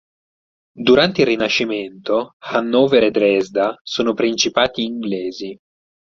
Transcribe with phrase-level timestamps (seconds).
[0.75, 5.55] Durante il Rinascimento Hannover e Dresda sono principati inglesi.